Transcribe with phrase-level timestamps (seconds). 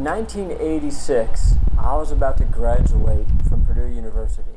[0.00, 4.56] in 1986, I was about to graduate from Purdue University.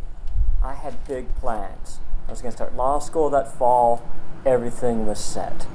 [0.63, 2.00] I had big plans.
[2.29, 4.07] I was going to start law school that fall.
[4.45, 5.67] Everything was set.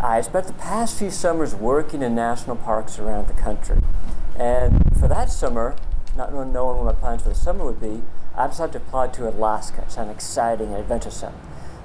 [0.00, 3.82] I spent the past few summers working in national parks around the country.
[4.38, 5.76] And for that summer,
[6.16, 8.04] not knowing what my plans for the summer would be,
[8.34, 9.82] I decided to apply to Alaska.
[9.82, 11.34] It sounded exciting and adventuresome.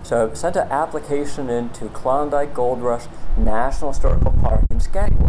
[0.03, 3.07] So I sent an application into Klondike Gold Rush
[3.37, 5.20] National Historical Park in Skagway.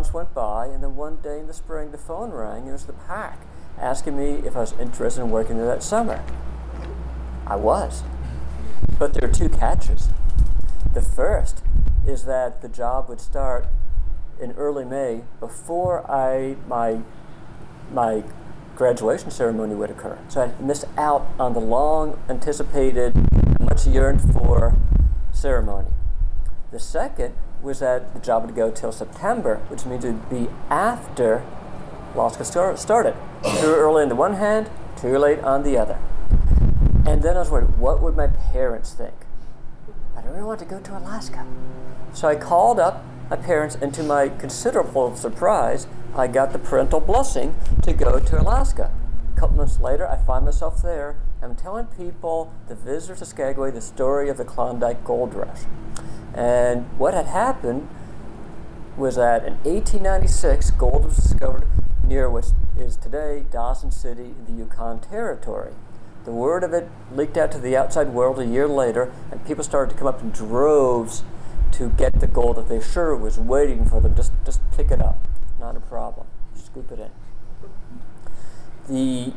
[0.00, 2.66] Months went by, and then one day in the spring, the phone rang.
[2.66, 3.34] It was the park
[3.78, 6.24] asking me if I was interested in working there that summer.
[7.46, 8.02] I was.
[8.98, 10.08] But there were two catches.
[10.94, 11.62] The first
[12.06, 13.66] is that the job would start
[14.40, 17.02] in early May before I my
[17.92, 18.24] my
[18.76, 20.18] graduation ceremony would occur.
[20.28, 23.12] So I missed out on the long anticipated,
[23.60, 24.74] much yearned for
[25.30, 25.90] ceremony.
[26.72, 30.48] The second was that the job would go till September, which means it would be
[30.68, 31.44] after
[32.14, 33.14] Alaska started.
[33.60, 35.98] Too early on the one hand, too late on the other.
[37.06, 39.14] And then I was wondering, what would my parents think?
[40.16, 41.46] I don't really want to go to Alaska.
[42.12, 46.98] So I called up my parents, and to my considerable surprise, I got the parental
[46.98, 48.92] blessing to go to Alaska.
[49.36, 51.16] A couple months later, I find myself there.
[51.40, 55.60] I'm telling people, the visitors to Skagway, the story of the Klondike Gold Rush.
[56.34, 57.88] And what had happened
[58.96, 61.66] was that in 1896, gold was discovered
[62.04, 65.72] near what is today Dawson City in the Yukon Territory.
[66.24, 69.64] The word of it leaked out to the outside world a year later, and people
[69.64, 71.24] started to come up in droves
[71.72, 74.14] to get the gold that they sure was waiting for them.
[74.14, 75.26] Just, just pick it up.
[75.58, 76.26] Not a problem.
[76.54, 77.10] Scoop it in.
[78.88, 79.32] The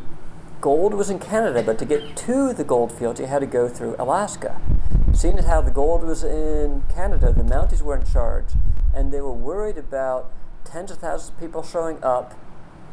[0.63, 3.67] gold was in Canada, but to get to the gold fields, you had to go
[3.67, 4.61] through Alaska.
[5.13, 8.45] Seeing as how the gold was in Canada, the Mounties were in charge,
[8.95, 10.31] and they were worried about
[10.63, 12.33] tens of thousands of people showing up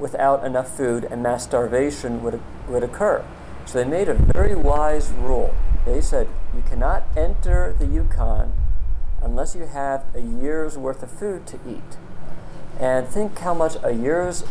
[0.00, 3.24] without enough food, and mass starvation would, would occur.
[3.66, 5.54] So they made a very wise rule.
[5.86, 8.52] They said, you cannot enter the Yukon
[9.22, 11.96] unless you have a year's worth of food to eat.
[12.80, 14.42] And think how much a year's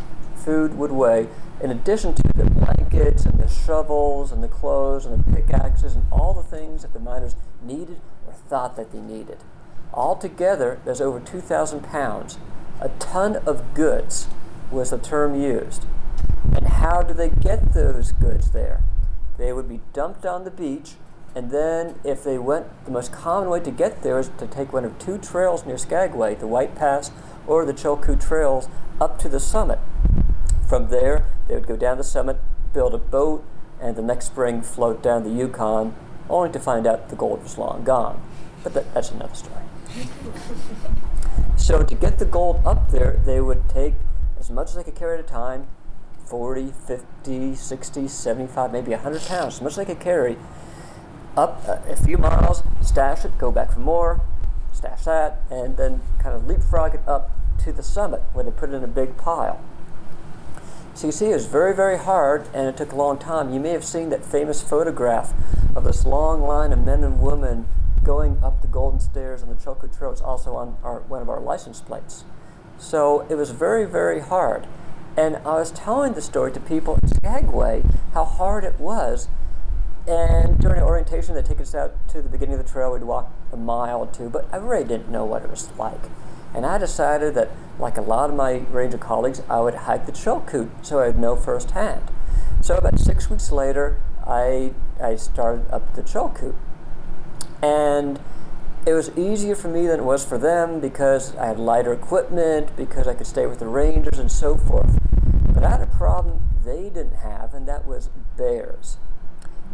[0.43, 1.27] food would weigh,
[1.61, 6.05] in addition to the blankets and the shovels and the clothes and the pickaxes and
[6.11, 9.37] all the things that the miners needed or thought that they needed.
[9.93, 12.37] Altogether, there's over 2,000 pounds.
[12.79, 14.27] A ton of goods
[14.71, 15.85] was the term used.
[16.55, 18.83] And how do they get those goods there?
[19.37, 20.95] They would be dumped on the beach
[21.35, 24.73] and then, if they went, the most common way to get there is to take
[24.73, 27.11] one of two trails near Skagway, the White Pass
[27.45, 28.67] or the Chilkoot Trails,
[28.99, 29.79] up to the summit.
[30.69, 32.37] From there, they would go down the summit,
[32.73, 33.43] build a boat,
[33.81, 35.95] and the next spring float down the Yukon,
[36.29, 38.21] only to find out the gold was long gone.
[38.63, 39.63] But that, that's another story.
[41.57, 43.95] so, to get the gold up there, they would take
[44.39, 45.65] as much as they could carry at a time
[46.25, 50.37] 40, 50, 60, 75, maybe 100 pounds, as much as they could carry
[51.35, 54.21] up a, few miles, stash it, go back for more,
[54.71, 58.69] stash that, and then kind of leapfrog it up to the summit where they put
[58.69, 59.59] it in a big pile.
[60.99, 63.53] So you see, it was very, very hard, and it took a long time.
[63.53, 65.33] You may have seen that famous photograph
[65.73, 67.69] of this long line of men and women
[68.03, 70.11] going up the golden stairs on the Trail.
[70.11, 72.25] It's also on our, one of our license plates.
[72.77, 74.67] So it was very, very hard.
[75.15, 77.83] And I was telling the story to people in Skagway
[78.13, 79.29] how hard it was
[80.05, 82.91] and during orientation, they take us out to the beginning of the trail.
[82.91, 86.01] We'd walk a mile or two, but I really didn't know what it was like.
[86.53, 90.11] And I decided that, like a lot of my ranger colleagues, I would hike the
[90.11, 92.03] Chilkoot so I'd know firsthand.
[92.61, 96.55] So about six weeks later, I, I started up the Chilkoot.
[97.61, 98.19] And
[98.85, 102.75] it was easier for me than it was for them because I had lighter equipment,
[102.75, 104.97] because I could stay with the rangers and so forth.
[105.53, 108.97] But I had a problem they didn't have, and that was bears.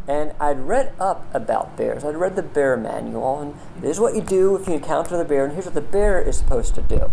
[0.08, 2.04] And I'd read up about bears.
[2.04, 5.26] I'd read the bear manual, and this is what you do if you encounter the
[5.26, 7.10] bear, and here's what the bear is supposed to do.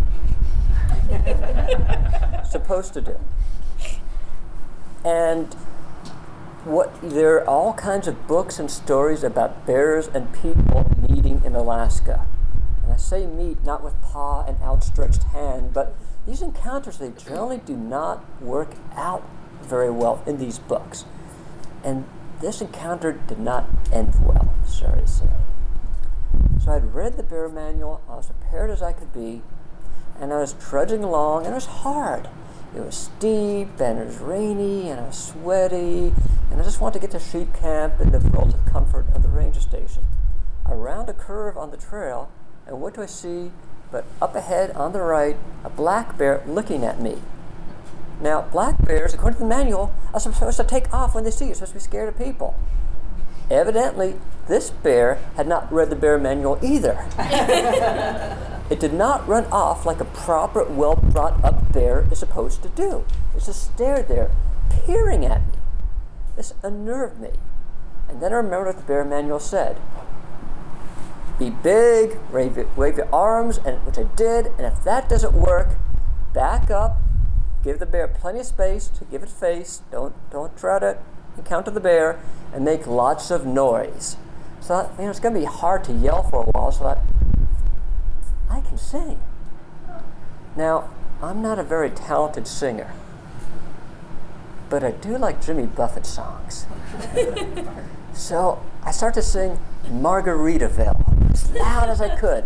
[2.50, 3.16] supposed to do.
[5.04, 5.54] And
[6.65, 11.54] what there are all kinds of books and stories about bears and people meeting in
[11.54, 12.27] Alaska.
[12.84, 15.97] And I say meet not with paw and outstretched hand, but
[16.27, 19.28] these encounters they generally do not work out
[19.62, 21.04] very well in these books.
[21.83, 22.04] And
[22.42, 25.28] this encounter did not end well, sorry to say.
[26.62, 29.42] So I'd read the bear manual, I was prepared as I could be,
[30.21, 32.28] and I was trudging along, and it was hard.
[32.77, 36.12] It was steep, and it was rainy, and I was sweaty,
[36.50, 39.28] and I just wanted to get to sheep camp in the relative comfort of the
[39.28, 40.04] ranger station.
[40.66, 42.30] I round a curve on the trail,
[42.66, 43.53] and what do I see
[43.92, 47.18] but up ahead on the right, a black bear looking at me.
[48.22, 51.48] Now, black bears, according to the manual, are supposed to take off when they see
[51.48, 52.54] you, supposed to be scared of people.
[53.51, 54.15] Evidently,
[54.47, 57.04] this bear had not read the bear manual either.
[58.71, 62.69] it did not run off like a proper, well brought up bear is supposed to
[62.69, 63.04] do.
[63.36, 64.30] It just stared there,
[64.71, 65.54] peering at me.
[66.36, 67.30] This unnerved me.
[68.09, 69.78] And then I remembered what the bear manual said.
[71.41, 75.33] Be big, wave, your, wave your arms, and which I did, and if that doesn't
[75.33, 75.71] work,
[76.33, 76.98] back up,
[77.62, 79.82] give the bear plenty of space to give it face.
[79.91, 80.98] Don't don't try to
[81.36, 82.20] encounter the bear
[82.53, 84.16] and make lots of noise.
[84.60, 86.72] So I, you know it's going to be hard to yell for a while.
[86.72, 86.98] So I,
[88.50, 89.20] I can sing.
[90.56, 90.91] Now
[91.22, 92.92] I'm not a very talented singer,
[94.68, 96.66] but I do like Jimmy Buffett songs.
[98.12, 102.44] so I start to sing Margaritaville as loud as I could.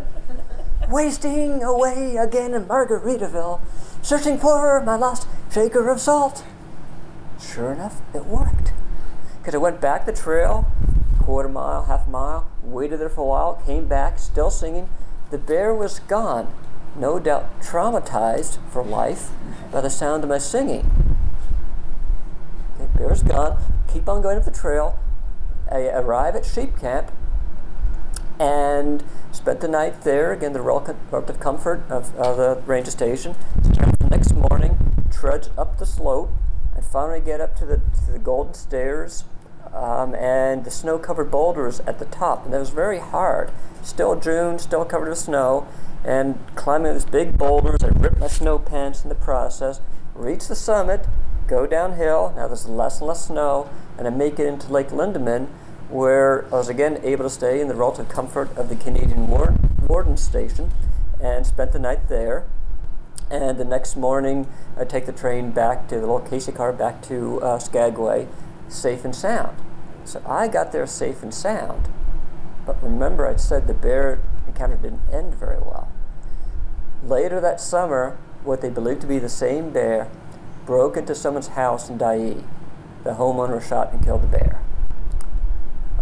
[0.88, 3.60] Wasting away again in Margaritaville,
[4.02, 6.44] searching for my lost shaker of salt.
[7.40, 8.72] Sure enough, it worked.
[9.38, 10.70] Because I went back the trail,
[11.20, 14.88] quarter mile, half mile, waited there for a while, came back, still singing.
[15.30, 16.54] The bear was gone,
[16.94, 19.30] no doubt traumatized for life
[19.72, 20.88] by the sound of my singing.
[22.78, 23.58] The bear's gone,
[23.92, 24.98] keep on going up the trail.
[25.68, 27.10] I arrive at sheep camp
[28.38, 29.02] and
[29.32, 33.34] spent the night there, again, the relative comfort of, the ranger station.
[33.62, 36.30] The next morning, trudge up the slope,
[36.74, 39.24] and finally get up to the, to the golden stairs
[39.72, 42.44] um, and the snow covered boulders at the top.
[42.44, 43.50] And it was very hard.
[43.82, 45.66] Still June, still covered with snow,
[46.04, 47.82] and climbing these big boulders.
[47.82, 49.80] I ripped my snow pants in the process,
[50.14, 51.06] reach the summit,
[51.46, 52.32] go downhill.
[52.36, 53.68] Now there's less and less snow,
[53.98, 55.48] and I make it into Lake Lindeman
[55.88, 60.16] where I was again able to stay in the relative comfort of the Canadian Warden
[60.16, 60.72] Station
[61.20, 62.46] and spent the night there.
[63.30, 64.46] And the next morning,
[64.78, 68.28] I take the train back to the little Casey car back to uh, Skagway,
[68.68, 69.56] safe and sound.
[70.04, 71.88] So I got there safe and sound.
[72.64, 75.88] But remember, I said the bear encounter didn't end very well.
[77.02, 80.08] Later that summer, what they believed to be the same bear
[80.64, 82.44] broke into someone's house in Dyea.
[83.04, 84.65] The homeowner shot and killed the bear.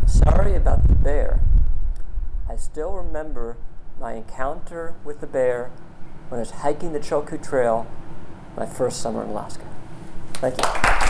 [0.06, 1.40] Sorry about the bear.
[2.48, 3.56] I still remember
[3.98, 5.70] my encounter with the bear
[6.28, 7.86] when I was hiking the Chilkoot Trail
[8.56, 9.64] my first summer in Alaska.
[10.34, 11.03] Thank you.